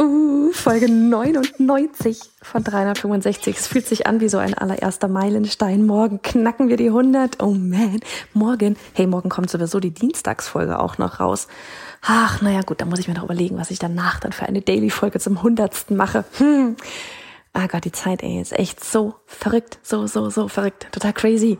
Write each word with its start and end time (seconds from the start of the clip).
Uh, 0.00 0.50
Folge 0.52 0.90
99 0.90 2.20
von 2.40 2.64
365. 2.64 3.54
Es 3.54 3.66
fühlt 3.66 3.86
sich 3.86 4.06
an 4.06 4.22
wie 4.22 4.30
so 4.30 4.38
ein 4.38 4.54
allererster 4.54 5.08
Meilenstein. 5.08 5.84
Morgen 5.84 6.22
knacken 6.22 6.70
wir 6.70 6.78
die 6.78 6.86
100. 6.86 7.42
Oh 7.42 7.50
man, 7.50 8.00
morgen. 8.32 8.76
Hey, 8.94 9.06
morgen 9.06 9.28
kommt 9.28 9.50
sowieso 9.50 9.78
die 9.78 9.90
Dienstagsfolge 9.90 10.78
auch 10.78 10.96
noch 10.96 11.20
raus. 11.20 11.48
Ach, 12.00 12.40
naja, 12.40 12.62
gut, 12.62 12.80
da 12.80 12.86
muss 12.86 12.98
ich 12.98 13.08
mir 13.08 13.14
noch 13.14 13.24
überlegen, 13.24 13.58
was 13.58 13.70
ich 13.70 13.78
danach 13.78 14.20
dann 14.20 14.32
für 14.32 14.46
eine 14.46 14.62
Daily-Folge 14.62 15.18
zum 15.18 15.36
100. 15.36 15.90
mache. 15.90 16.24
Hm. 16.38 16.76
Ah 17.52 17.66
Gott, 17.66 17.84
die 17.84 17.92
Zeit, 17.92 18.22
ey, 18.22 18.40
ist 18.40 18.58
echt 18.58 18.82
so 18.82 19.16
verrückt. 19.26 19.80
So, 19.82 20.06
so, 20.06 20.30
so 20.30 20.48
verrückt. 20.48 20.88
Total 20.92 21.12
crazy. 21.12 21.58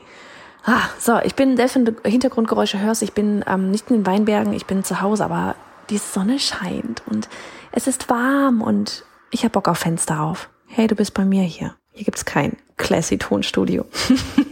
Ah, 0.65 0.89
so, 0.99 1.19
ich 1.23 1.35
bin, 1.35 1.59
selbst 1.59 1.75
wenn 1.75 1.85
du 1.85 1.93
Hintergrundgeräusche 2.07 2.81
hörst, 2.81 3.03
ich 3.03 3.13
bin 3.13 3.45
ähm, 3.47 3.71
nicht 3.71 3.91
in 3.91 3.97
den 3.97 4.07
Weinbergen, 4.07 4.55
ich 4.55 4.65
bin 4.65 4.83
zu 4.83 5.03
Hause, 5.03 5.27
aber 5.27 5.57
die 5.91 5.99
Sonne 5.99 6.39
scheint 6.39 7.03
und 7.07 7.29
es 7.73 7.87
ist 7.87 8.09
warm 8.09 8.63
und 8.63 9.05
ich 9.31 9.45
habe 9.45 9.53
Bock 9.53 9.69
auf 9.69 9.79
Fenster 9.79 10.21
auf. 10.21 10.49
Hey, 10.67 10.87
du 10.87 10.95
bist 10.95 11.15
bei 11.15 11.25
mir 11.25 11.43
hier. 11.43 11.75
Hier 11.93 12.05
gibt's 12.05 12.25
kein 12.25 12.57
classy 12.77 13.19
Tonstudio. 13.19 13.85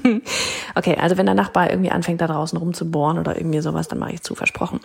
okay, 0.74 0.96
also 0.96 1.16
wenn 1.16 1.26
der 1.26 1.34
Nachbar 1.34 1.70
irgendwie 1.70 1.90
anfängt, 1.90 2.20
da 2.20 2.26
draußen 2.26 2.58
rumzubohren 2.58 3.18
oder 3.18 3.36
irgendwie 3.36 3.60
sowas, 3.60 3.88
dann 3.88 3.98
mache 3.98 4.12
ich 4.12 4.22
zu, 4.22 4.34
versprochen. 4.34 4.80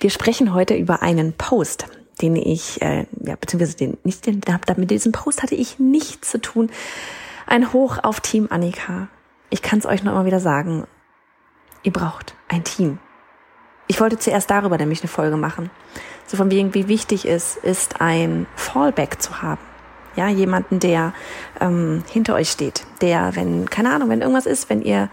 Wir 0.00 0.10
sprechen 0.10 0.54
heute 0.54 0.74
über 0.74 1.02
einen 1.02 1.32
Post, 1.34 1.86
den 2.22 2.36
ich, 2.36 2.80
äh, 2.82 3.06
ja, 3.22 3.36
beziehungsweise 3.36 3.76
den, 3.76 3.98
nicht 4.02 4.26
den, 4.26 4.40
mit 4.76 4.90
diesem 4.90 5.12
Post 5.12 5.42
hatte 5.42 5.54
ich 5.54 5.78
nichts 5.78 6.30
zu 6.30 6.40
tun. 6.40 6.70
Ein 7.46 7.72
Hoch 7.72 7.98
auf 8.02 8.20
Team 8.20 8.48
Annika. 8.50 9.08
Ich 9.50 9.62
kann 9.62 9.78
es 9.78 9.86
euch 9.86 10.02
noch 10.02 10.12
immer 10.12 10.24
wieder 10.24 10.40
sagen. 10.40 10.86
Ihr 11.82 11.92
braucht 11.92 12.34
ein 12.48 12.64
Team. 12.64 12.98
Ich 13.88 14.00
wollte 14.00 14.18
zuerst 14.18 14.50
darüber 14.50 14.78
nämlich 14.78 15.00
eine 15.00 15.08
Folge 15.08 15.36
machen. 15.36 15.70
So 16.26 16.36
von 16.36 16.50
wegen, 16.50 16.74
wie 16.74 16.88
wichtig 16.88 17.24
es 17.24 17.56
ist, 17.56 18.00
ein 18.00 18.46
Fallback 18.56 19.22
zu 19.22 19.42
haben. 19.42 19.60
Ja, 20.16 20.28
jemanden, 20.28 20.80
der 20.80 21.12
ähm, 21.60 22.02
hinter 22.10 22.34
euch 22.34 22.50
steht, 22.50 22.86
der, 23.00 23.36
wenn, 23.36 23.68
keine 23.68 23.92
Ahnung, 23.92 24.08
wenn 24.08 24.22
irgendwas 24.22 24.46
ist, 24.46 24.70
wenn 24.70 24.82
ihr 24.82 25.10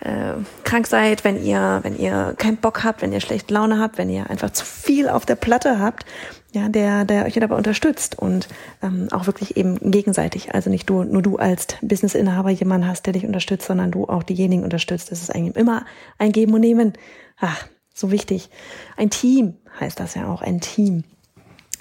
äh, 0.00 0.34
krank 0.62 0.86
seid, 0.86 1.24
wenn 1.24 1.44
ihr, 1.44 1.80
wenn 1.82 1.98
ihr 1.98 2.34
keinen 2.38 2.56
Bock 2.56 2.84
habt, 2.84 3.02
wenn 3.02 3.12
ihr 3.12 3.20
schlechte 3.20 3.52
Laune 3.52 3.80
habt, 3.80 3.98
wenn 3.98 4.08
ihr 4.08 4.30
einfach 4.30 4.50
zu 4.50 4.64
viel 4.64 5.08
auf 5.08 5.26
der 5.26 5.34
Platte 5.34 5.80
habt, 5.80 6.06
ja, 6.52 6.68
der, 6.68 7.04
der 7.04 7.26
euch 7.26 7.34
dabei 7.34 7.56
unterstützt 7.56 8.18
und 8.18 8.48
ähm, 8.82 9.08
auch 9.10 9.26
wirklich 9.26 9.56
eben 9.56 9.90
gegenseitig. 9.90 10.54
Also 10.54 10.70
nicht 10.70 10.88
du, 10.88 11.02
nur 11.02 11.20
du 11.20 11.36
als 11.36 11.66
Businessinhaber 11.82 12.50
jemanden 12.50 12.86
hast, 12.86 13.06
der 13.06 13.12
dich 13.12 13.26
unterstützt, 13.26 13.66
sondern 13.66 13.90
du 13.90 14.06
auch 14.06 14.22
diejenigen 14.22 14.62
unterstützt. 14.62 15.10
Das 15.10 15.20
ist 15.20 15.34
eigentlich 15.34 15.56
immer 15.56 15.84
ein 16.16 16.32
Geben 16.32 16.54
und 16.54 16.60
Nehmen. 16.60 16.94
Ach, 17.40 17.66
so 17.98 18.10
wichtig. 18.10 18.50
Ein 18.96 19.10
Team 19.10 19.56
heißt 19.80 19.98
das 20.00 20.14
ja 20.14 20.32
auch, 20.32 20.42
ein 20.42 20.60
Team. 20.60 21.04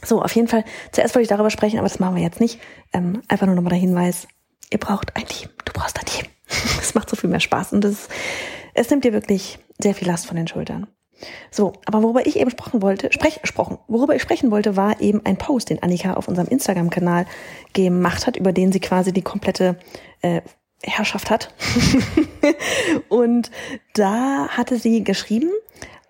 So, 0.05 0.21
auf 0.21 0.35
jeden 0.35 0.47
Fall, 0.47 0.63
zuerst 0.91 1.15
wollte 1.15 1.23
ich 1.23 1.29
darüber 1.29 1.49
sprechen, 1.49 1.79
aber 1.79 1.87
das 1.87 1.99
machen 1.99 2.15
wir 2.15 2.23
jetzt 2.23 2.39
nicht. 2.39 2.59
Ähm, 2.93 3.21
einfach 3.27 3.47
nur 3.47 3.55
nochmal 3.55 3.71
der 3.71 3.79
Hinweis, 3.79 4.27
ihr 4.71 4.79
braucht 4.79 5.15
ein 5.15 5.25
Team. 5.25 5.49
Du 5.65 5.73
brauchst 5.73 5.99
ein 5.99 6.05
Team. 6.05 6.25
Es 6.81 6.95
macht 6.95 7.09
so 7.09 7.15
viel 7.15 7.29
mehr 7.29 7.41
Spaß 7.41 7.73
und 7.73 7.83
das, 7.83 8.07
es 8.73 8.89
nimmt 8.89 9.03
dir 9.03 9.11
wirklich 9.11 9.59
sehr 9.79 9.93
viel 9.93 10.07
Last 10.07 10.27
von 10.27 10.37
den 10.37 10.47
Schultern. 10.47 10.87
So, 11.51 11.73
aber 11.85 12.03
worüber 12.03 12.25
ich 12.25 12.39
eben 12.39 12.51
sprechen 12.51 12.81
wollte, 12.81 13.11
sprech, 13.11 13.41
gesprochen, 13.41 13.79
worüber 13.87 14.15
ich 14.15 14.21
sprechen 14.21 14.51
wollte, 14.51 14.75
war 14.75 15.01
eben 15.01 15.25
ein 15.25 15.37
Post, 15.37 15.69
den 15.69 15.81
Annika 15.81 16.13
auf 16.13 16.27
unserem 16.27 16.47
Instagram-Kanal 16.47 17.25
gemacht 17.73 18.27
hat, 18.27 18.37
über 18.37 18.53
den 18.53 18.71
sie 18.71 18.79
quasi 18.79 19.11
die 19.11 19.23
komplette 19.23 19.77
äh, 20.21 20.41
Herrschaft 20.83 21.29
hat. 21.29 21.53
und 23.09 23.49
da 23.93 24.47
hatte 24.49 24.77
sie 24.77 25.03
geschrieben, 25.03 25.49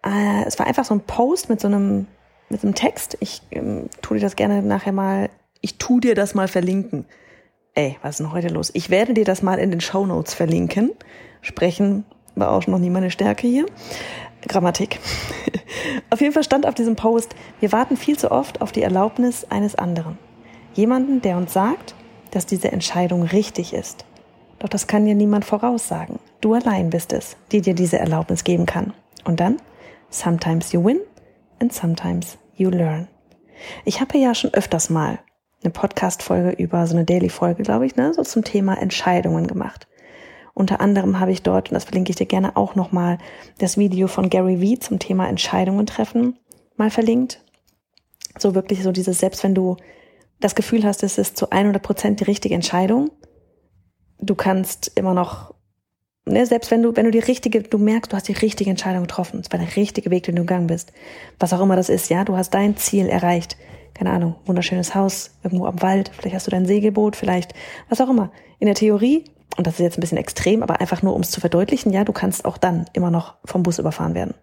äh, 0.08 0.46
es 0.46 0.58
war 0.58 0.68
einfach 0.68 0.86
so 0.86 0.94
ein 0.94 1.02
Post 1.02 1.50
mit 1.50 1.60
so 1.60 1.68
einem, 1.68 2.08
mit 2.50 2.62
so 2.62 2.68
einem 2.68 2.76
Text. 2.76 3.18
Ich 3.20 3.42
ähm, 3.52 3.90
tue 4.02 4.18
dir 4.18 4.24
das 4.24 4.36
gerne 4.36 4.62
nachher 4.62 4.94
mal, 4.94 5.30
ich 5.62 5.78
tu 5.78 6.00
dir 6.00 6.16
das 6.16 6.34
mal 6.34 6.48
verlinken. 6.48 7.06
Ey, 7.74 7.98
was 8.02 8.12
ist 8.12 8.20
denn 8.20 8.32
heute 8.32 8.48
los? 8.48 8.72
Ich 8.74 8.90
werde 8.90 9.14
dir 9.14 9.26
das 9.26 9.44
mal 9.44 9.60
in 9.60 9.70
den 9.70 9.82
Show 9.82 10.06
Notes 10.06 10.34
verlinken. 10.34 10.92
Sprechen 11.42 12.06
war 12.36 12.52
auch 12.52 12.66
noch 12.68 12.80
nie 12.80 12.90
meine 12.90 13.12
Stärke 13.12 13.48
hier. 13.48 13.66
Grammatik. 14.48 15.00
auf 16.10 16.22
jeden 16.22 16.34
Fall 16.34 16.44
stand 16.44 16.66
auf 16.66 16.76
diesem 16.76 16.96
Post, 16.96 17.36
wir 17.60 17.72
warten 17.72 17.98
viel 17.98 18.18
zu 18.18 18.32
oft 18.32 18.62
auf 18.62 18.72
die 18.72 18.84
Erlaubnis 18.84 19.46
eines 19.50 19.76
anderen. 19.76 20.18
Jemanden, 20.74 21.22
der 21.22 21.38
uns 21.38 21.54
sagt, 21.54 21.96
dass 22.32 22.46
diese 22.46 22.72
Entscheidung 22.72 23.24
richtig 23.24 23.74
ist. 23.74 24.06
Doch 24.60 24.70
das 24.70 24.88
kann 24.88 25.06
dir 25.06 25.16
niemand 25.16 25.46
voraussagen. 25.46 26.20
Du 26.42 26.54
allein 26.54 26.90
bist 26.90 27.14
es, 27.14 27.36
die 27.52 27.62
dir 27.62 27.74
diese 27.74 28.00
Erlaubnis 28.00 28.44
geben 28.44 28.66
kann. 28.66 28.94
Und 29.24 29.40
dann 29.40 29.58
Sometimes 30.10 30.72
you 30.72 30.84
win 30.84 31.00
and 31.60 31.74
sometimes 31.74 32.38
you 32.56 32.70
learn. 32.70 33.08
Ich 33.86 34.02
habe 34.02 34.18
ja 34.18 34.36
schon 34.36 34.54
öfters 34.54 34.90
mal 34.90 35.20
eine 35.64 35.72
Podcast-Folge 35.72 36.52
über 36.52 36.86
so 36.88 36.96
eine 36.96 37.06
Daily-Folge, 37.06 37.64
glaube 37.64 37.86
ich, 37.86 37.96
ne, 37.96 38.14
so 38.14 38.24
zum 38.24 38.44
Thema 38.44 38.80
Entscheidungen 38.80 39.48
gemacht. 39.48 39.88
Unter 40.54 40.82
anderem 40.82 41.20
habe 41.20 41.32
ich 41.32 41.44
dort, 41.44 41.70
und 41.70 41.76
das 41.76 41.84
verlinke 41.84 42.10
ich 42.10 42.16
dir 42.16 42.26
gerne 42.26 42.58
auch 42.58 42.76
nochmal, 42.76 43.20
das 43.60 43.78
Video 43.78 44.08
von 44.08 44.30
Gary 44.30 44.60
Vee 44.62 44.80
zum 44.80 45.00
Thema 45.00 45.28
Entscheidungen 45.28 45.86
treffen 45.86 46.38
mal 46.78 46.90
verlinkt. 46.92 47.44
So 48.38 48.56
wirklich 48.56 48.84
so 48.84 48.92
dieses, 48.92 49.20
selbst 49.20 49.44
wenn 49.44 49.56
du 49.56 49.78
das 50.40 50.56
Gefühl 50.56 50.84
hast, 50.84 51.04
es 51.04 51.18
ist 51.18 51.38
zu 51.38 51.50
100 51.50 51.82
Prozent 51.82 52.20
die 52.20 52.26
richtige 52.26 52.56
Entscheidung, 52.56 53.10
du 54.20 54.36
kannst 54.36 54.92
immer 54.96 55.14
noch 55.14 55.54
ne, 56.28 56.46
selbst 56.46 56.72
wenn 56.72 56.84
du, 56.84 56.96
wenn 56.96 57.06
du 57.06 57.12
die 57.12 57.20
richtige, 57.20 57.62
du 57.62 57.78
merkst, 57.78 58.12
du 58.12 58.16
hast 58.16 58.28
die 58.28 58.34
richtige 58.34 58.70
Entscheidung 58.70 59.04
getroffen, 59.04 59.40
es 59.40 59.52
war 59.52 59.60
der 59.60 59.76
richtige 59.76 60.12
Weg, 60.12 60.24
den 60.24 60.36
du 60.36 60.42
gegangen 60.42 60.68
bist, 60.68 60.92
was 61.40 61.54
auch 61.54 61.62
immer 61.62 61.76
das 61.76 61.90
ist, 61.90 62.10
ja, 62.10 62.24
du 62.24 62.38
hast 62.38 62.52
dein 62.52 62.78
Ziel 62.78 63.08
erreicht, 63.08 63.58
keine 63.94 64.12
Ahnung, 64.12 64.36
wunderschönes 64.46 64.94
Haus, 64.94 65.32
irgendwo 65.44 65.66
am 65.66 65.82
Wald, 65.82 66.12
vielleicht 66.18 66.36
hast 66.36 66.48
du 66.48 66.52
dein 66.52 66.66
Segelboot, 66.66 67.16
vielleicht, 67.16 67.54
was 67.90 68.02
auch 68.02 68.10
immer. 68.10 68.32
In 68.60 68.68
der 68.68 68.76
Theorie, 68.76 69.26
und 69.58 69.66
das 69.66 69.76
ist 69.76 69.80
jetzt 69.80 69.98
ein 69.98 70.02
bisschen 70.02 70.18
extrem, 70.18 70.62
aber 70.62 70.80
einfach 70.82 71.02
nur, 71.02 71.16
um 71.16 71.22
es 71.22 71.32
zu 71.32 71.42
verdeutlichen, 71.42 71.92
ja, 71.92 72.04
du 72.04 72.14
kannst 72.14 72.46
auch 72.46 72.58
dann 72.58 72.86
immer 72.94 73.12
noch 73.12 73.36
vom 73.44 73.64
Bus 73.64 73.80
überfahren 73.80 74.14
werden. 74.14 74.36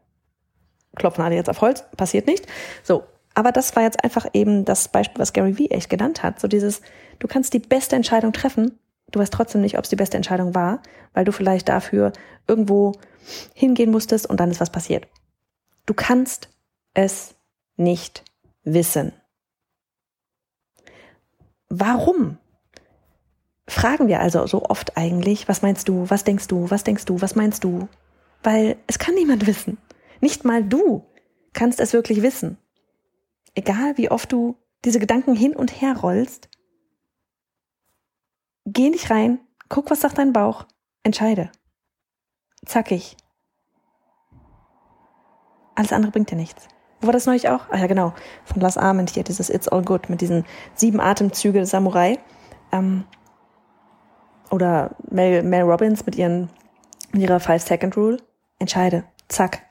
Klopfen 0.97 1.25
alle 1.25 1.37
jetzt 1.37 1.51
auf 1.51 1.61
Holz, 1.61 1.85
passiert 1.97 2.27
nicht. 2.27 2.47
So. 2.83 3.05
Aber 3.37 3.51
das 3.51 3.75
war 3.75 3.83
jetzt 3.83 4.05
einfach 4.05 4.27
eben 4.33 4.65
das 4.65 4.87
Beispiel, 4.87 5.19
was 5.19 5.33
Gary 5.33 5.59
Vee 5.59 5.67
echt 5.67 5.91
genannt 5.91 6.23
hat. 6.23 6.39
So 6.39 6.47
dieses, 6.47 6.83
du 7.19 7.27
kannst 7.27 7.53
die 7.53 7.59
beste 7.59 7.97
Entscheidung 7.97 8.33
treffen 8.33 8.79
Du 9.15 9.21
weißt 9.21 9.33
trotzdem 9.33 9.61
nicht, 9.61 9.79
ob 9.79 9.85
es 9.85 9.91
die 9.91 9.97
beste 9.97 10.17
Entscheidung 10.17 10.57
war, 10.57 10.83
weil 11.13 11.25
du 11.25 11.31
vielleicht 11.31 11.69
dafür 11.69 12.13
irgendwo 12.49 12.99
hingehen 13.55 13.93
musstest 13.93 14.29
und 14.29 14.41
dann 14.41 14.51
ist 14.51 14.61
was 14.61 14.71
passiert. 14.71 15.07
Du 15.87 15.95
kannst 15.95 16.49
es 16.95 17.37
nicht 17.77 18.25
wissen. 18.65 19.13
Warum? 21.69 22.39
Fragen 23.69 24.09
wir 24.09 24.19
also 24.19 24.49
so 24.49 24.65
oft 24.65 24.97
eigentlich, 24.97 25.47
was 25.47 25.63
meinst 25.63 25.89
du, 25.89 26.11
was 26.11 26.25
denkst 26.25 26.49
du, 26.49 26.69
was 26.73 26.83
denkst 26.83 27.05
du, 27.05 27.21
was 27.21 27.37
meinst 27.37 27.63
du? 27.63 27.87
Weil 28.43 28.79
es 28.89 28.99
kann 28.99 29.15
niemand 29.15 29.47
wissen. 29.47 29.79
Nicht 30.21 30.45
mal 30.45 30.65
du 30.65 31.05
kannst 31.53 31.79
es 31.79 31.93
wirklich 31.93 32.23
wissen. 32.23 32.59
Egal 33.55 33.97
wie 33.97 34.11
oft 34.11 34.33
du 34.33 34.57
diese 34.85 34.99
Gedanken 34.99 35.37
hin 35.37 35.55
und 35.55 35.81
her 35.81 35.97
rollst, 35.97 36.49
Geh 38.67 38.91
nicht 38.91 39.11
rein, 39.11 39.41
guck, 39.69 39.91
was 39.91 40.01
sagt 40.01 40.19
dein 40.19 40.33
Bauch, 40.33 40.67
entscheide. 41.03 41.51
Zackig. 42.65 43.17
Alles 45.75 45.93
andere 45.93 46.13
bringt 46.13 46.31
dir 46.31 46.37
nichts. 46.37 46.69
Wo 47.01 47.09
war 47.09 47.13
das 47.13 47.27
neulich 47.27 47.49
auch? 47.49 47.69
Ah 47.71 47.77
ja, 47.77 47.87
genau. 47.87 48.15
Von 48.45 48.63
Lars 48.63 48.79
Arment 48.79 49.11
hier, 49.11 49.25
dieses 49.25 49.51
It's 49.51 49.69
All 49.69 49.83
Good 49.83 50.09
mit 50.09 50.21
diesen 50.21 50.47
sieben 50.75 51.01
Atemzüge 51.01 51.67
Samurai. 51.67 52.19
Ähm, 52.73 53.05
oder 54.51 54.97
Mel, 55.11 55.43
Mel 55.43 55.63
Robbins 55.63 56.07
mit 56.07 56.17
ihren 56.17 56.49
mit 57.13 57.23
ihrer 57.23 57.41
Five 57.41 57.63
Second 57.63 57.97
Rule. 57.97 58.19
Entscheide. 58.59 59.05
Zack. 59.29 59.63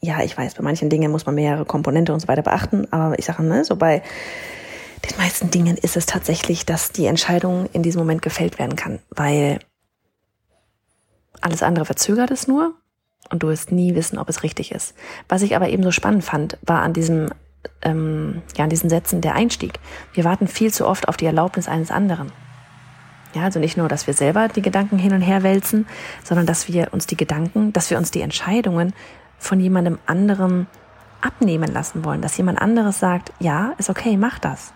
ja, 0.00 0.22
ich 0.22 0.36
weiß, 0.38 0.54
bei 0.54 0.62
manchen 0.62 0.88
Dingen 0.88 1.10
muss 1.10 1.26
man 1.26 1.34
mehrere 1.34 1.64
Komponente 1.64 2.12
und 2.12 2.20
so 2.20 2.28
weiter 2.28 2.42
beachten, 2.42 2.90
aber 2.92 3.18
ich 3.18 3.24
sage, 3.24 3.42
ne, 3.42 3.64
so 3.64 3.76
bei 3.76 4.02
den 4.98 5.16
meisten 5.16 5.50
Dingen 5.50 5.76
ist 5.76 5.96
es 5.96 6.06
tatsächlich, 6.06 6.66
dass 6.66 6.92
die 6.92 7.06
Entscheidung 7.06 7.68
in 7.72 7.82
diesem 7.82 8.00
Moment 8.00 8.22
gefällt 8.22 8.58
werden 8.58 8.76
kann, 8.76 8.98
weil 9.10 9.58
alles 11.40 11.62
andere 11.62 11.84
verzögert 11.84 12.30
es 12.30 12.48
nur 12.48 12.74
und 13.30 13.42
du 13.42 13.48
wirst 13.48 13.72
nie 13.72 13.94
wissen, 13.94 14.18
ob 14.18 14.28
es 14.28 14.42
richtig 14.42 14.72
ist. 14.72 14.94
Was 15.28 15.42
ich 15.42 15.54
aber 15.54 15.68
eben 15.68 15.82
so 15.82 15.90
spannend 15.90 16.24
fand, 16.24 16.58
war 16.62 16.82
an 16.82 16.92
diesem, 16.92 17.30
ähm, 17.82 18.42
ja, 18.56 18.64
an 18.64 18.70
diesen 18.70 18.90
Sätzen 18.90 19.20
der 19.20 19.34
Einstieg. 19.34 19.78
Wir 20.14 20.24
warten 20.24 20.48
viel 20.48 20.72
zu 20.72 20.86
oft 20.86 21.08
auf 21.08 21.16
die 21.16 21.26
Erlaubnis 21.26 21.68
eines 21.68 21.90
anderen. 21.90 22.32
Ja, 23.34 23.42
also 23.42 23.60
nicht 23.60 23.76
nur, 23.76 23.88
dass 23.88 24.06
wir 24.06 24.14
selber 24.14 24.48
die 24.48 24.62
Gedanken 24.62 24.98
hin 24.98 25.12
und 25.12 25.20
her 25.20 25.42
wälzen, 25.42 25.86
sondern 26.24 26.46
dass 26.46 26.68
wir 26.68 26.88
uns 26.92 27.06
die 27.06 27.16
Gedanken, 27.16 27.72
dass 27.72 27.90
wir 27.90 27.98
uns 27.98 28.10
die 28.10 28.22
Entscheidungen 28.22 28.94
von 29.38 29.60
jemandem 29.60 29.98
anderem 30.06 30.66
abnehmen 31.20 31.70
lassen 31.70 32.04
wollen, 32.04 32.22
dass 32.22 32.36
jemand 32.36 32.60
anderes 32.60 32.98
sagt, 32.98 33.32
ja, 33.38 33.74
ist 33.78 33.90
okay, 33.90 34.16
mach 34.16 34.38
das. 34.38 34.72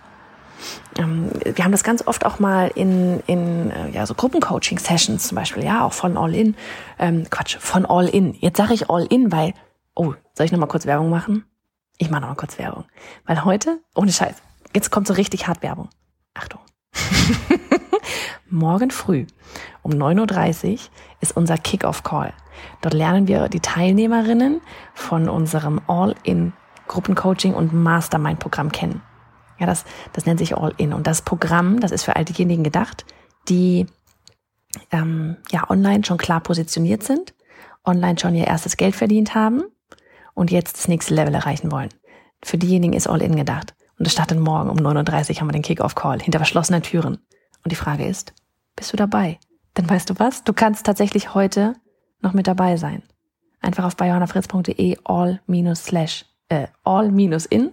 Ähm, 0.99 1.31
wir 1.44 1.64
haben 1.64 1.73
das 1.73 1.85
ganz 1.85 2.06
oft 2.06 2.26
auch 2.26 2.38
mal 2.38 2.70
in, 2.75 3.20
in 3.26 3.70
äh, 3.70 3.91
ja, 3.91 4.06
so 4.06 4.14
Gruppencoaching-Sessions 4.14 5.29
zum 5.29 5.37
Beispiel, 5.37 5.64
ja, 5.64 5.85
auch 5.85 5.93
von 5.93 6.17
All 6.17 6.35
In. 6.35 6.55
Ähm, 6.99 7.26
Quatsch, 7.31 7.56
von 7.59 7.87
All 7.87 8.09
In. 8.09 8.35
Jetzt 8.35 8.56
sage 8.56 8.75
ich 8.75 8.91
All 8.91 9.06
In, 9.06 9.32
weil, 9.32 9.55
oh, 9.94 10.14
soll 10.35 10.47
ich 10.47 10.53
nochmal 10.53 10.69
kurz 10.69 10.87
Werbung 10.87 11.11
machen? 11.11 11.44
Ich 11.99 12.11
mache 12.11 12.23
nochmal 12.23 12.37
kurz 12.37 12.59
Werbung. 12.59 12.85
Weil 13.26 13.44
heute, 13.44 13.81
ohne 13.94 14.12
Scheiß, 14.12 14.37
jetzt 14.75 14.91
kommt 14.91 15.06
so 15.06 15.14
richtig 15.14 15.47
hart 15.47 15.62
Werbung. 15.62 15.88
Achtung. 16.35 16.61
Morgen 18.50 18.91
früh 18.91 19.26
um 19.82 19.93
9.30 19.93 20.73
Uhr 20.73 20.79
ist 21.20 21.37
unser 21.37 21.59
Kick-Off-Call. 21.59 22.32
Dort 22.81 22.94
lernen 22.94 23.29
wir 23.29 23.49
die 23.49 23.61
Teilnehmerinnen 23.61 24.61
von 24.94 25.29
unserem 25.29 25.81
All-In 25.87 26.53
Gruppencoaching 26.88 27.55
und 27.55 27.73
Mastermind-Programm 27.73 28.70
kennen. 28.73 29.03
Ja, 29.58 29.66
das, 29.66 29.84
das 30.12 30.26
nennt 30.26 30.38
sich 30.38 30.56
All-In. 30.56 30.93
Und 30.93 31.06
das 31.06 31.22
Programm, 31.22 31.81
das 31.81 31.93
ist 31.93 32.04
für 32.04 32.16
all 32.16 32.25
diejenigen 32.25 32.64
gedacht, 32.64 33.04
die 33.49 33.87
ähm, 34.90 35.37
ja 35.50 35.69
online 35.70 36.04
schon 36.04 36.19
klar 36.19 36.40
positioniert 36.40 37.02
sind, 37.02 37.34
online 37.84 38.19
schon 38.19 38.34
ihr 38.34 38.46
erstes 38.46 38.76
Geld 38.76 38.96
verdient 38.96 39.34
haben 39.34 39.64
und 40.34 40.50
jetzt 40.50 40.78
das 40.78 40.88
nächste 40.88 41.14
Level 41.14 41.34
erreichen 41.34 41.70
wollen. 41.70 41.90
Für 42.43 42.58
diejenigen 42.58 42.94
ist 42.94 43.06
All-In 43.06 43.37
gedacht. 43.37 43.75
Und 43.99 44.06
es 44.06 44.12
startet 44.12 44.40
morgen 44.40 44.70
um 44.70 44.78
9.30 44.78 45.31
Uhr 45.31 45.40
haben 45.40 45.49
wir 45.49 45.52
den 45.52 45.62
Kick-Off-Call 45.62 46.20
hinter 46.20 46.38
verschlossenen 46.38 46.82
Türen. 46.82 47.19
Und 47.64 47.70
die 47.70 47.76
Frage 47.76 48.06
ist, 48.06 48.32
bist 48.75 48.93
du 48.93 48.96
dabei? 48.96 49.38
Dann 49.75 49.88
weißt 49.88 50.10
du 50.10 50.19
was? 50.19 50.43
Du 50.43 50.52
kannst 50.52 50.87
tatsächlich 50.87 51.34
heute 51.34 51.75
noch 52.20 52.32
mit 52.32 52.46
dabei 52.46 52.76
sein. 52.76 53.02
Einfach 53.60 53.84
auf 53.84 53.96
bayonafritz.de 53.96 54.99
all-slash, 55.04 56.25
äh, 56.49 56.66
all-in 56.82 57.72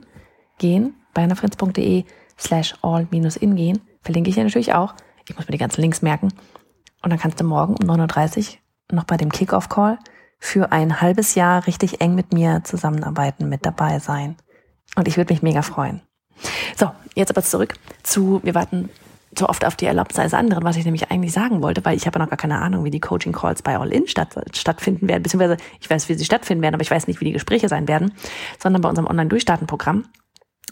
gehen 0.59 0.93
bayernafritz.de 1.19 2.05
slash 2.37 2.75
all-in 2.81 3.55
gehen. 3.55 3.81
Verlinke 4.01 4.29
ich 4.29 4.35
dir 4.35 4.43
natürlich 4.43 4.73
auch. 4.73 4.93
Ich 5.27 5.35
muss 5.35 5.47
mir 5.47 5.51
die 5.51 5.57
ganzen 5.57 5.81
Links 5.81 6.01
merken. 6.01 6.29
Und 7.03 7.09
dann 7.09 7.19
kannst 7.19 7.39
du 7.39 7.43
morgen 7.43 7.75
um 7.75 7.89
9.30 7.89 8.37
Uhr 8.91 8.95
noch 8.95 9.03
bei 9.03 9.17
dem 9.17 9.31
Kickoff-Call 9.31 9.99
für 10.39 10.71
ein 10.71 11.01
halbes 11.01 11.35
Jahr 11.35 11.67
richtig 11.67 11.99
eng 11.99 12.15
mit 12.15 12.33
mir 12.33 12.61
zusammenarbeiten, 12.63 13.49
mit 13.49 13.65
dabei 13.65 13.99
sein. 13.99 14.37
Und 14.95 15.07
ich 15.07 15.17
würde 15.17 15.33
mich 15.33 15.43
mega 15.43 15.61
freuen. 15.61 16.01
So, 16.77 16.91
jetzt 17.13 17.31
aber 17.31 17.43
zurück 17.43 17.75
zu, 18.03 18.39
wir 18.43 18.55
warten 18.55 18.89
so 19.37 19.47
oft 19.47 19.65
auf 19.65 19.75
die 19.75 19.85
Erlaubnis 19.85 20.17
eines 20.17 20.33
anderen, 20.33 20.63
was 20.63 20.77
ich 20.77 20.85
nämlich 20.85 21.11
eigentlich 21.11 21.33
sagen 21.33 21.61
wollte, 21.61 21.83
weil 21.85 21.95
ich 21.95 22.07
habe 22.07 22.17
noch 22.17 22.29
gar 22.29 22.37
keine 22.37 22.59
Ahnung, 22.59 22.83
wie 22.85 22.89
die 22.89 22.99
Coaching 22.99 23.33
Calls 23.33 23.61
bei 23.61 23.77
All 23.77 23.91
In 23.91 24.07
statt, 24.07 24.35
stattfinden 24.53 25.07
werden, 25.07 25.21
beziehungsweise 25.21 25.57
ich 25.79 25.89
weiß, 25.89 26.09
wie 26.09 26.15
sie 26.15 26.25
stattfinden 26.25 26.63
werden, 26.63 26.75
aber 26.75 26.81
ich 26.81 26.89
weiß 26.89 27.07
nicht, 27.07 27.19
wie 27.19 27.25
die 27.25 27.33
Gespräche 27.33 27.67
sein 27.67 27.87
werden, 27.87 28.13
sondern 28.57 28.81
bei 28.81 28.89
unserem 28.89 29.07
Online-Durchstarten-Programm 29.07 30.05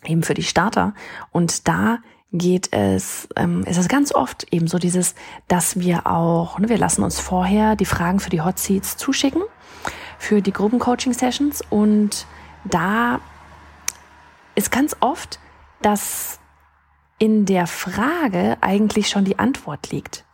eben 0.06 0.24
für 0.24 0.34
die 0.34 0.44
Starter. 0.44 0.94
Und 1.32 1.68
da 1.68 2.00
geht 2.34 2.74
es, 2.74 3.28
ähm, 3.36 3.64
ist 3.64 3.78
es 3.78 3.88
ganz 3.88 4.14
oft 4.14 4.48
eben 4.52 4.68
so 4.68 4.80
dieses, 4.80 5.16
dass 5.48 5.80
wir 5.80 6.08
auch, 6.08 6.60
ne, 6.60 6.70
wir 6.70 6.78
lassen 6.78 7.04
uns 7.04 7.20
vorher 7.20 7.76
die 7.76 7.86
Fragen 7.86 8.20
für 8.20 8.30
die 8.30 8.42
Hot 8.42 8.60
Seats 8.60 8.98
zuschicken, 8.98 9.44
für 10.18 10.42
die 10.42 10.52
Gruppencoaching-Sessions 10.52 11.64
und 11.70 12.26
da 12.66 13.22
ist 14.56 14.72
ganz 14.72 14.96
oft, 15.00 15.40
dass 15.82 16.40
in 17.20 17.46
der 17.46 17.68
Frage 17.68 18.58
eigentlich 18.62 19.10
schon 19.10 19.26
die 19.26 19.40
Antwort 19.40 19.92
liegt. 19.92 20.26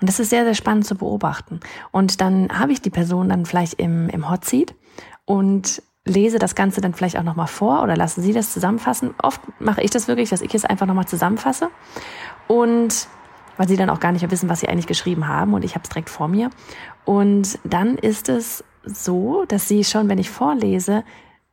Und 0.00 0.08
das 0.08 0.20
ist 0.20 0.30
sehr, 0.30 0.44
sehr 0.44 0.54
spannend 0.54 0.86
zu 0.86 0.94
beobachten. 0.94 1.60
Und 1.90 2.20
dann 2.20 2.50
habe 2.58 2.72
ich 2.72 2.82
die 2.82 2.90
Person 2.90 3.30
dann 3.30 3.46
vielleicht 3.46 3.74
im, 3.74 4.08
im 4.10 4.28
Hot 4.28 4.44
Seat 4.44 4.74
und 5.24 5.82
lese 6.06 6.38
das 6.38 6.54
Ganze 6.54 6.80
dann 6.80 6.94
vielleicht 6.94 7.18
auch 7.18 7.22
nochmal 7.22 7.46
vor 7.46 7.82
oder 7.82 7.96
lasse 7.96 8.22
Sie 8.22 8.32
das 8.32 8.52
zusammenfassen. 8.52 9.14
Oft 9.22 9.40
mache 9.60 9.82
ich 9.82 9.90
das 9.90 10.08
wirklich, 10.08 10.30
dass 10.30 10.40
ich 10.40 10.54
es 10.54 10.64
einfach 10.64 10.86
nochmal 10.86 11.06
zusammenfasse 11.06 11.70
und 12.48 13.08
weil 13.56 13.68
Sie 13.68 13.76
dann 13.76 13.90
auch 13.90 14.00
gar 14.00 14.12
nicht 14.12 14.22
mehr 14.22 14.30
wissen, 14.30 14.48
was 14.48 14.60
Sie 14.60 14.68
eigentlich 14.68 14.86
geschrieben 14.86 15.28
haben 15.28 15.52
und 15.52 15.64
ich 15.64 15.74
habe 15.74 15.82
es 15.82 15.90
direkt 15.90 16.08
vor 16.08 16.28
mir. 16.28 16.50
Und 17.04 17.58
dann 17.64 17.96
ist 17.96 18.28
es 18.28 18.64
so, 18.84 19.44
dass 19.46 19.68
Sie 19.68 19.84
schon, 19.84 20.08
wenn 20.08 20.18
ich 20.18 20.30
vorlese, 20.30 21.04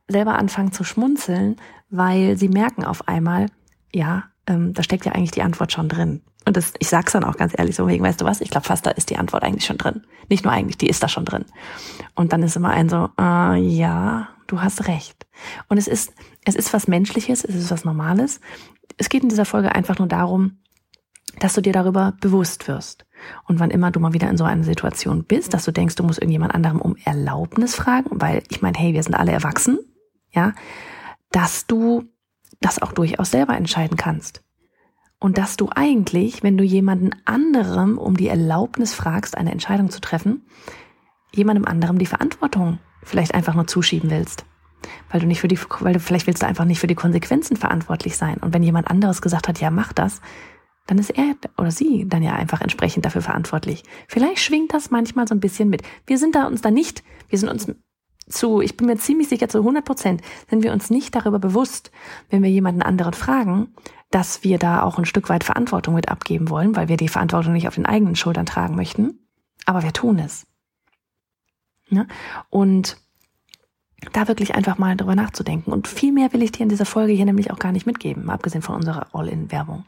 selber 0.08 0.38
anfangen 0.38 0.72
zu 0.72 0.84
schmunzeln, 0.84 1.56
weil 1.90 2.38
Sie 2.38 2.48
merken 2.48 2.84
auf 2.84 3.08
einmal, 3.08 3.46
ja, 3.94 4.24
ähm, 4.46 4.72
da 4.72 4.82
steckt 4.82 5.04
ja 5.04 5.12
eigentlich 5.12 5.32
die 5.32 5.42
Antwort 5.42 5.72
schon 5.72 5.90
drin. 5.90 6.22
Und 6.46 6.56
das, 6.56 6.72
ich 6.78 6.88
sag's 6.88 7.12
dann 7.12 7.24
auch 7.24 7.36
ganz 7.36 7.52
ehrlich 7.58 7.76
so, 7.76 7.86
wegen, 7.86 8.02
weißt 8.02 8.22
du 8.22 8.24
was, 8.24 8.40
ich 8.40 8.48
glaube 8.48 8.66
fast, 8.66 8.86
da 8.86 8.90
ist 8.90 9.10
die 9.10 9.18
Antwort 9.18 9.42
eigentlich 9.42 9.66
schon 9.66 9.76
drin. 9.76 10.04
Nicht 10.30 10.44
nur 10.44 10.52
eigentlich, 10.52 10.78
die 10.78 10.88
ist 10.88 11.02
da 11.02 11.08
schon 11.08 11.26
drin. 11.26 11.44
Und 12.14 12.32
dann 12.32 12.42
ist 12.42 12.56
immer 12.56 12.70
ein 12.70 12.88
so, 12.88 13.10
äh, 13.20 13.58
ja, 13.58 14.28
du 14.48 14.60
hast 14.60 14.88
recht. 14.88 15.26
Und 15.68 15.78
es 15.78 15.86
ist, 15.86 16.12
es 16.44 16.56
ist 16.56 16.72
was 16.72 16.88
Menschliches, 16.88 17.44
es 17.44 17.54
ist 17.54 17.70
was 17.70 17.84
Normales. 17.84 18.40
Es 18.96 19.08
geht 19.08 19.22
in 19.22 19.28
dieser 19.28 19.44
Folge 19.44 19.74
einfach 19.74 19.98
nur 19.98 20.08
darum, 20.08 20.58
dass 21.38 21.54
du 21.54 21.60
dir 21.60 21.72
darüber 21.72 22.14
bewusst 22.20 22.66
wirst. 22.66 23.06
Und 23.46 23.60
wann 23.60 23.70
immer 23.70 23.90
du 23.90 24.00
mal 24.00 24.12
wieder 24.12 24.28
in 24.28 24.36
so 24.36 24.44
einer 24.44 24.64
Situation 24.64 25.24
bist, 25.24 25.54
dass 25.54 25.64
du 25.64 25.72
denkst, 25.72 25.94
du 25.94 26.02
musst 26.02 26.18
irgendjemand 26.18 26.54
anderem 26.54 26.80
um 26.80 26.96
Erlaubnis 27.04 27.76
fragen, 27.76 28.20
weil 28.20 28.42
ich 28.48 28.62
meine, 28.62 28.78
hey, 28.78 28.94
wir 28.94 29.02
sind 29.02 29.14
alle 29.14 29.32
erwachsen, 29.32 29.78
ja, 30.32 30.52
dass 31.30 31.66
du 31.66 32.04
das 32.60 32.82
auch 32.82 32.92
durchaus 32.92 33.30
selber 33.30 33.56
entscheiden 33.56 33.96
kannst. 33.96 34.42
Und 35.20 35.36
dass 35.36 35.56
du 35.56 35.68
eigentlich, 35.74 36.42
wenn 36.42 36.56
du 36.56 36.64
jemanden 36.64 37.10
anderem 37.24 37.98
um 37.98 38.16
die 38.16 38.28
Erlaubnis 38.28 38.94
fragst, 38.94 39.36
eine 39.36 39.52
Entscheidung 39.52 39.90
zu 39.90 40.00
treffen, 40.00 40.46
jemandem 41.34 41.64
anderem 41.66 41.98
die 41.98 42.06
Verantwortung 42.06 42.78
vielleicht 43.02 43.34
einfach 43.34 43.54
nur 43.54 43.66
zuschieben 43.66 44.10
willst. 44.10 44.44
Weil 45.10 45.20
du 45.20 45.26
nicht 45.26 45.40
für 45.40 45.48
die, 45.48 45.58
weil 45.80 45.94
du 45.94 46.00
vielleicht 46.00 46.26
willst 46.26 46.42
du 46.42 46.46
einfach 46.46 46.64
nicht 46.64 46.78
für 46.78 46.86
die 46.86 46.94
Konsequenzen 46.94 47.56
verantwortlich 47.56 48.16
sein. 48.16 48.38
Und 48.38 48.54
wenn 48.54 48.62
jemand 48.62 48.88
anderes 48.88 49.22
gesagt 49.22 49.48
hat, 49.48 49.60
ja, 49.60 49.70
mach 49.70 49.92
das, 49.92 50.20
dann 50.86 50.98
ist 50.98 51.10
er 51.10 51.34
oder 51.58 51.70
sie 51.70 52.06
dann 52.08 52.22
ja 52.22 52.34
einfach 52.34 52.60
entsprechend 52.60 53.04
dafür 53.04 53.22
verantwortlich. 53.22 53.84
Vielleicht 54.08 54.40
schwingt 54.40 54.72
das 54.72 54.90
manchmal 54.90 55.28
so 55.28 55.34
ein 55.34 55.40
bisschen 55.40 55.68
mit. 55.68 55.82
Wir 56.06 56.18
sind 56.18 56.34
da 56.34 56.46
uns 56.46 56.62
da 56.62 56.70
nicht, 56.70 57.02
wir 57.28 57.38
sind 57.38 57.48
uns 57.48 57.70
zu, 58.28 58.60
ich 58.60 58.76
bin 58.76 58.86
mir 58.86 58.96
ziemlich 58.96 59.28
sicher, 59.28 59.48
zu 59.48 59.58
100 59.58 59.84
Prozent 59.84 60.22
sind 60.48 60.62
wir 60.62 60.72
uns 60.72 60.90
nicht 60.90 61.14
darüber 61.14 61.38
bewusst, 61.38 61.90
wenn 62.30 62.42
wir 62.42 62.50
jemanden 62.50 62.82
anderen 62.82 63.14
fragen, 63.14 63.74
dass 64.10 64.44
wir 64.44 64.58
da 64.58 64.82
auch 64.82 64.98
ein 64.98 65.04
Stück 65.04 65.28
weit 65.28 65.44
Verantwortung 65.44 65.94
mit 65.94 66.08
abgeben 66.08 66.48
wollen, 66.48 66.76
weil 66.76 66.88
wir 66.88 66.96
die 66.96 67.08
Verantwortung 67.08 67.52
nicht 67.52 67.68
auf 67.68 67.74
den 67.74 67.86
eigenen 67.86 68.16
Schultern 68.16 68.46
tragen 68.46 68.74
möchten. 68.74 69.26
Aber 69.66 69.82
wir 69.82 69.92
tun 69.92 70.18
es. 70.18 70.46
Ja? 71.90 72.06
Und 72.50 72.96
da 74.12 74.28
wirklich 74.28 74.54
einfach 74.54 74.78
mal 74.78 74.96
drüber 74.96 75.14
nachzudenken. 75.14 75.72
Und 75.72 75.88
viel 75.88 76.12
mehr 76.12 76.32
will 76.32 76.42
ich 76.42 76.52
dir 76.52 76.62
in 76.62 76.68
dieser 76.68 76.86
Folge 76.86 77.12
hier 77.12 77.24
nämlich 77.24 77.50
auch 77.50 77.58
gar 77.58 77.72
nicht 77.72 77.86
mitgeben, 77.86 78.30
abgesehen 78.30 78.62
von 78.62 78.76
unserer 78.76 79.08
All-in-Werbung. 79.12 79.84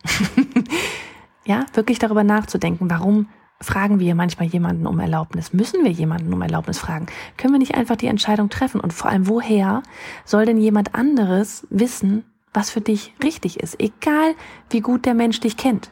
ja, 1.46 1.64
wirklich 1.74 1.98
darüber 1.98 2.24
nachzudenken, 2.24 2.90
warum 2.90 3.28
fragen 3.60 4.00
wir 4.00 4.14
manchmal 4.14 4.48
jemanden 4.48 4.86
um 4.86 4.98
Erlaubnis? 4.98 5.52
Müssen 5.52 5.84
wir 5.84 5.90
jemanden 5.90 6.32
um 6.32 6.42
Erlaubnis 6.42 6.78
fragen? 6.78 7.06
Können 7.36 7.54
wir 7.54 7.58
nicht 7.58 7.74
einfach 7.74 7.96
die 7.96 8.06
Entscheidung 8.06 8.48
treffen? 8.48 8.80
Und 8.80 8.92
vor 8.92 9.10
allem, 9.10 9.28
woher 9.28 9.82
soll 10.24 10.46
denn 10.46 10.56
jemand 10.56 10.94
anderes 10.94 11.66
wissen, 11.70 12.24
was 12.52 12.70
für 12.70 12.80
dich 12.80 13.14
richtig 13.22 13.60
ist? 13.60 13.78
Egal, 13.78 14.34
wie 14.70 14.80
gut 14.80 15.06
der 15.06 15.14
Mensch 15.14 15.40
dich 15.40 15.56
kennt. 15.56 15.90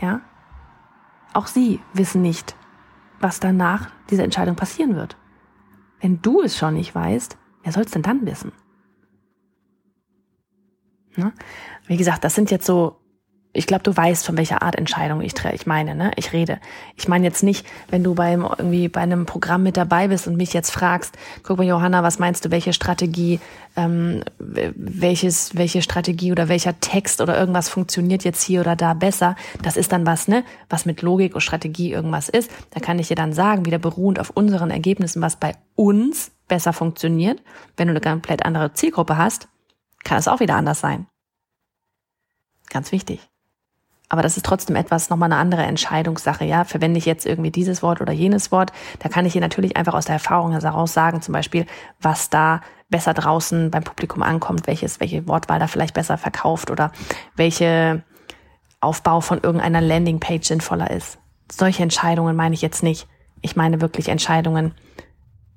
Ja? 0.00 0.20
Auch 1.32 1.46
sie 1.46 1.80
wissen 1.92 2.20
nicht, 2.20 2.56
was 3.20 3.40
danach 3.40 3.90
dieser 4.10 4.24
Entscheidung 4.24 4.56
passieren 4.56 4.96
wird. 4.96 5.16
Wenn 6.00 6.22
du 6.22 6.42
es 6.42 6.56
schon 6.56 6.74
nicht 6.74 6.94
weißt, 6.94 7.36
wer 7.62 7.72
soll 7.72 7.84
es 7.84 7.90
denn 7.90 8.02
dann 8.02 8.24
wissen? 8.26 8.52
Ne? 11.16 11.32
Wie 11.86 11.96
gesagt, 11.96 12.22
das 12.22 12.34
sind 12.34 12.50
jetzt 12.50 12.66
so 12.66 13.00
ich 13.54 13.66
glaube, 13.66 13.82
du 13.82 13.96
weißt, 13.96 14.26
von 14.26 14.36
welcher 14.36 14.62
Art 14.62 14.76
Entscheidung 14.76 15.22
ich, 15.22 15.32
ich 15.52 15.66
meine, 15.66 15.94
ne? 15.94 16.10
Ich 16.16 16.32
rede. 16.32 16.60
Ich 16.96 17.08
meine 17.08 17.24
jetzt 17.24 17.42
nicht, 17.42 17.66
wenn 17.88 18.04
du 18.04 18.14
beim 18.14 18.42
irgendwie 18.42 18.88
bei 18.88 19.00
einem 19.00 19.24
Programm 19.26 19.62
mit 19.62 19.76
dabei 19.76 20.08
bist 20.08 20.26
und 20.26 20.36
mich 20.36 20.52
jetzt 20.52 20.70
fragst, 20.70 21.16
guck 21.42 21.56
mal, 21.56 21.66
Johanna, 21.66 22.02
was 22.02 22.18
meinst 22.18 22.44
du, 22.44 22.50
welche 22.50 22.72
Strategie, 22.74 23.40
ähm, 23.74 24.22
welches, 24.38 25.56
welche 25.56 25.80
Strategie 25.80 26.30
oder 26.30 26.48
welcher 26.48 26.78
Text 26.80 27.20
oder 27.22 27.38
irgendwas 27.38 27.70
funktioniert 27.70 28.22
jetzt 28.22 28.42
hier 28.42 28.60
oder 28.60 28.76
da 28.76 28.92
besser? 28.92 29.34
Das 29.62 29.76
ist 29.76 29.92
dann 29.92 30.04
was, 30.04 30.28
ne? 30.28 30.44
Was 30.68 30.84
mit 30.84 31.00
Logik 31.00 31.34
und 31.34 31.40
Strategie 31.40 31.90
irgendwas 31.90 32.28
ist. 32.28 32.50
Da 32.70 32.80
kann 32.80 32.98
ich 32.98 33.08
dir 33.08 33.16
dann 33.16 33.32
sagen, 33.32 33.64
wieder 33.64 33.78
beruhend 33.78 34.20
auf 34.20 34.30
unseren 34.30 34.70
Ergebnissen, 34.70 35.22
was 35.22 35.36
bei 35.36 35.54
uns 35.74 36.32
besser 36.48 36.74
funktioniert. 36.74 37.42
Wenn 37.76 37.88
du 37.88 37.92
eine 37.92 38.00
komplett 38.00 38.44
andere 38.44 38.74
Zielgruppe 38.74 39.16
hast, 39.16 39.48
kann 40.04 40.18
es 40.18 40.28
auch 40.28 40.40
wieder 40.40 40.54
anders 40.54 40.80
sein. 40.80 41.06
Ganz 42.70 42.92
wichtig. 42.92 43.28
Aber 44.08 44.22
das 44.22 44.36
ist 44.36 44.46
trotzdem 44.46 44.76
etwas, 44.76 45.10
nochmal 45.10 45.30
eine 45.30 45.40
andere 45.40 45.62
Entscheidungssache, 45.62 46.44
ja. 46.44 46.64
Verwende 46.64 46.98
ich 46.98 47.04
jetzt 47.04 47.26
irgendwie 47.26 47.50
dieses 47.50 47.82
Wort 47.82 48.00
oder 48.00 48.12
jenes 48.12 48.50
Wort? 48.50 48.72
Da 49.00 49.08
kann 49.08 49.26
ich 49.26 49.32
hier 49.32 49.42
natürlich 49.42 49.76
einfach 49.76 49.94
aus 49.94 50.06
der 50.06 50.14
Erfahrung 50.14 50.52
heraus 50.52 50.94
sagen, 50.94 51.20
zum 51.20 51.32
Beispiel, 51.32 51.66
was 52.00 52.30
da 52.30 52.62
besser 52.88 53.12
draußen 53.12 53.70
beim 53.70 53.84
Publikum 53.84 54.22
ankommt, 54.22 54.66
welches, 54.66 54.98
welche 55.00 55.28
Wortwahl 55.28 55.58
da 55.58 55.66
vielleicht 55.66 55.94
besser 55.94 56.16
verkauft 56.16 56.70
oder 56.70 56.90
welche 57.36 58.02
Aufbau 58.80 59.20
von 59.20 59.40
irgendeiner 59.42 59.82
Landingpage 59.82 60.46
sinnvoller 60.46 60.90
ist. 60.90 61.18
Solche 61.50 61.82
Entscheidungen 61.82 62.36
meine 62.36 62.54
ich 62.54 62.62
jetzt 62.62 62.82
nicht. 62.82 63.08
Ich 63.42 63.56
meine 63.56 63.80
wirklich 63.80 64.08
Entscheidungen, 64.08 64.74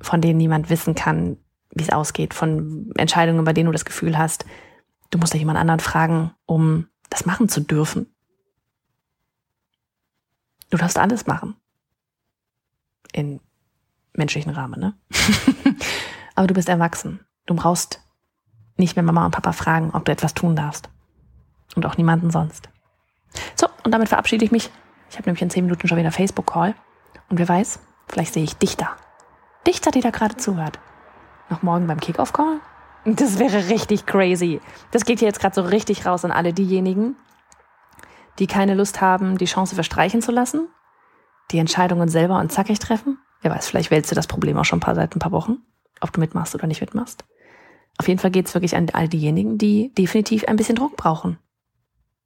von 0.02 0.20
denen 0.20 0.38
niemand 0.38 0.70
wissen 0.70 0.96
kann, 0.96 1.38
wie 1.74 1.84
es 1.84 1.92
ausgeht, 1.92 2.34
von 2.34 2.92
Entscheidungen, 2.98 3.46
bei 3.46 3.54
denen 3.54 3.68
du 3.68 3.72
das 3.72 3.86
Gefühl 3.86 4.18
hast, 4.18 4.46
du 5.10 5.18
musst 5.18 5.34
ja 5.34 5.40
jemand 5.40 5.58
anderen 5.58 5.80
fragen, 5.80 6.32
um 6.46 6.88
das 7.10 7.26
machen 7.26 7.48
zu 7.48 7.62
dürfen. 7.62 8.11
Du 10.72 10.78
darfst 10.78 10.98
alles 10.98 11.28
machen. 11.28 11.56
In 13.14 13.40
menschlichen 14.14 14.52
Rahmen, 14.52 14.80
ne? 14.80 14.94
Aber 16.36 16.48
du 16.48 16.54
bist 16.54 16.70
erwachsen. 16.70 17.20
Du 17.46 17.54
brauchst 17.54 18.02
nicht 18.78 18.96
mehr 18.96 19.04
Mama 19.04 19.26
und 19.26 19.32
Papa 19.32 19.52
fragen, 19.52 19.92
ob 19.94 20.06
du 20.06 20.12
etwas 20.12 20.34
tun 20.34 20.56
darfst. 20.56 20.90
Und 21.76 21.86
auch 21.86 21.98
niemanden 21.98 22.32
sonst. 22.32 22.70
So, 23.56 23.68
und 23.84 23.92
damit 23.92 24.10
verabschiede 24.10 24.44
ich 24.44 24.52
mich. 24.52 24.72
Ich 25.10 25.18
habe 25.18 25.28
nämlich 25.28 25.42
in 25.42 25.50
zehn 25.50 25.66
Minuten 25.66 25.88
schon 25.88 25.98
wieder 25.98 26.12
Facebook-Call. 26.12 26.74
Und 27.30 27.38
wer 27.38 27.48
weiß, 27.48 27.80
vielleicht 28.08 28.34
sehe 28.34 28.44
ich 28.44 28.58
dich 28.58 28.78
da. 28.78 28.96
Dich 29.68 29.82
da, 29.82 29.92
die 29.92 30.02
da 30.02 30.10
gerade 30.10 30.38
zuhört. 30.38 30.80
Noch 31.50 31.64
morgen 31.64 31.88
beim 31.88 32.00
Kickoff-Call? 32.00 32.60
Das 33.04 33.40
wäre 33.40 33.70
richtig 33.70 34.06
crazy. 34.06 34.62
Das 34.92 35.06
geht 35.06 35.20
hier 35.20 35.28
jetzt 35.28 35.40
gerade 35.40 35.56
so 35.56 35.62
richtig 35.62 36.06
raus 36.06 36.24
an 36.24 36.32
alle 36.32 36.54
diejenigen, 36.54 37.16
die 38.40 38.48
keine 38.48 38.76
Lust 38.76 39.02
haben, 39.02 39.38
die 39.38 39.46
Chance 39.46 39.76
verstreichen 39.76 40.22
zu 40.22 40.32
lassen, 40.32 40.68
die 41.52 41.60
Entscheidungen 41.60 42.10
selber 42.10 42.40
und 42.40 42.52
zackig 42.52 42.80
treffen. 42.80 43.18
Wer 43.42 43.52
weiß, 43.52 43.68
vielleicht 43.68 43.92
wälzt 43.92 44.12
du 44.12 44.16
das 44.16 44.28
Problem 44.28 44.58
auch 44.58 44.66
schon 44.66 44.78
ein 44.78 44.82
paar 44.82 44.96
seit 44.96 45.16
ein 45.16 45.20
paar 45.20 45.32
Wochen, 45.32 45.58
ob 46.00 46.12
du 46.14 46.20
mitmachst 46.20 46.56
oder 46.56 46.68
nicht 46.68 46.82
mitmachst. 46.82 47.26
Auf 47.98 48.08
jeden 48.08 48.20
Fall 48.20 48.32
geht 48.32 48.48
es 48.48 48.54
wirklich 48.54 48.76
an 48.76 48.88
all 48.94 49.08
diejenigen, 49.08 49.58
die 49.58 49.94
definitiv 49.94 50.46
ein 50.48 50.56
bisschen 50.56 50.76
Druck 50.76 50.96
brauchen. 50.96 51.38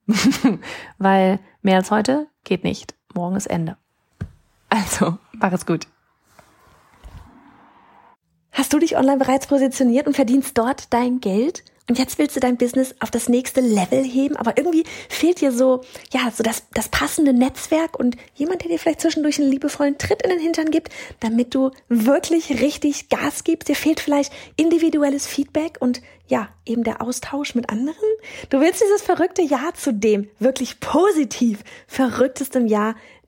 Weil 0.97 1.39
mehr 1.62 1.77
als 1.77 1.91
heute 1.91 2.27
geht 2.43 2.63
nicht. 2.63 2.95
Morgen 3.13 3.35
ist 3.35 3.47
Ende. 3.47 3.77
Also, 4.69 5.17
mach 5.33 5.51
es 5.51 5.65
gut. 5.65 5.88
Hast 8.51 8.71
du 8.71 8.79
dich 8.79 8.95
online 8.95 9.17
bereits 9.17 9.47
positioniert 9.47 10.07
und 10.07 10.15
verdienst 10.15 10.57
dort 10.57 10.93
dein 10.93 11.19
Geld? 11.19 11.63
Und 11.88 12.00
jetzt 12.00 12.18
willst 12.18 12.36
du 12.36 12.39
dein 12.39 12.58
Business 12.58 12.96
auf 13.00 13.12
das 13.12 13.30
nächste 13.30 13.62
Level 13.62 14.04
heben, 14.04 14.36
aber 14.36 14.58
irgendwie 14.58 14.86
fehlt 15.08 15.39
dir 15.39 15.51
so, 15.51 15.82
ja, 16.12 16.32
so 16.36 16.42
das, 16.42 16.63
das 16.74 16.89
passende 16.89 17.32
Netzwerk 17.32 18.00
und 18.00 18.18
jemand, 18.34 18.63
der 18.63 18.72
dir 18.72 18.80
vielleicht 18.80 19.01
zwischendurch 19.01 19.39
einen 19.39 19.51
liebevollen 19.51 20.00
Tritt 20.00 20.24
in 20.24 20.32
den 20.32 20.39
Hintern 20.39 20.72
gibt, 20.72 20.92
damit 21.20 21.54
du 21.54 21.70
wirklich 21.88 22.60
richtig 22.60 23.10
Gas 23.10 23.44
gibst. 23.44 23.70
Dir 23.70 23.75
fehlt 23.75 24.00
vielleicht 24.00 24.34
individuelles 24.58 25.27
Feedback 25.27 25.77
und 25.80 26.01
ja, 26.27 26.50
eben 26.65 26.84
der 26.84 27.04
Austausch 27.04 27.54
mit 27.54 27.70
anderen. 27.70 27.96
Du 28.50 28.60
willst 28.60 28.82
dieses 28.82 29.04
verrückte 29.04 29.44
Jahr 29.44 29.75
zu 29.75 29.94
dem 29.94 30.27
wirklich 30.39 30.80
positiv 30.80 31.60
verrücktestem 31.88 32.65
Jahr 32.65 32.96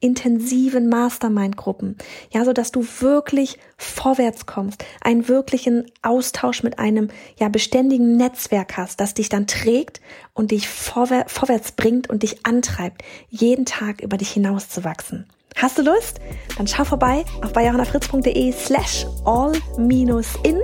intensiven 0.00 0.88
Mastermind-Gruppen, 0.88 1.96
ja, 2.32 2.44
so 2.44 2.52
dass 2.52 2.72
du 2.72 2.84
wirklich 3.00 3.58
vorwärts 3.76 4.46
kommst, 4.46 4.84
einen 5.02 5.28
wirklichen 5.28 5.86
Austausch 6.02 6.62
mit 6.62 6.78
einem 6.78 7.08
ja 7.38 7.48
beständigen 7.48 8.16
Netzwerk 8.16 8.76
hast, 8.76 9.00
das 9.00 9.14
dich 9.14 9.28
dann 9.28 9.46
trägt 9.46 10.00
und 10.34 10.50
dich 10.50 10.68
vorwär 10.68 11.26
vorwärts 11.28 11.72
bringt 11.72 12.08
und 12.08 12.22
dich 12.22 12.46
antreibt, 12.46 13.02
jeden 13.28 13.66
Tag 13.66 14.00
über 14.00 14.16
dich 14.16 14.30
hinauszuwachsen. 14.30 15.26
Hast 15.56 15.78
du 15.78 15.82
Lust? 15.82 16.20
Dann 16.56 16.66
schau 16.66 16.84
vorbei 16.84 17.24
auf 17.42 17.52
bayerhannafritz.de 17.52 18.52
slash 18.52 19.06
all-in. 19.24 20.60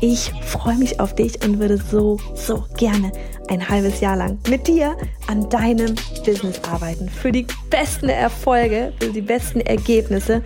Ich 0.00 0.32
freue 0.42 0.76
mich 0.76 1.00
auf 1.00 1.14
dich 1.14 1.42
und 1.44 1.60
würde 1.60 1.78
so, 1.78 2.18
so 2.34 2.66
gerne 2.76 3.10
ein 3.48 3.68
halbes 3.68 4.00
Jahr 4.00 4.16
lang 4.16 4.38
mit 4.48 4.66
dir 4.66 4.96
an 5.26 5.48
deinem 5.50 5.94
Business 6.24 6.60
arbeiten. 6.68 7.08
Für 7.08 7.32
die 7.32 7.46
besten 7.70 8.08
Erfolge, 8.08 8.92
für 9.00 9.10
die 9.10 9.20
besten 9.20 9.60
Ergebnisse, 9.60 10.42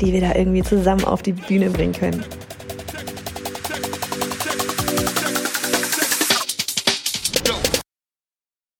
die 0.00 0.12
wir 0.12 0.20
da 0.20 0.34
irgendwie 0.34 0.62
zusammen 0.62 1.04
auf 1.04 1.22
die 1.22 1.32
Bühne 1.32 1.70
bringen 1.70 1.92
können. 1.92 2.24